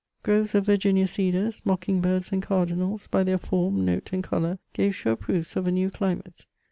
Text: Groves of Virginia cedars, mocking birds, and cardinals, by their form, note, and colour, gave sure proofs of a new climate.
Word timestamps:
Groves 0.23 0.55
of 0.55 0.65
Virginia 0.65 1.05
cedars, 1.07 1.61
mocking 1.63 2.01
birds, 2.01 2.31
and 2.31 2.41
cardinals, 2.41 3.05
by 3.05 3.23
their 3.23 3.37
form, 3.37 3.85
note, 3.85 4.09
and 4.11 4.23
colour, 4.23 4.57
gave 4.73 4.95
sure 4.95 5.15
proofs 5.15 5.55
of 5.55 5.67
a 5.67 5.71
new 5.71 5.91
climate. 5.91 6.47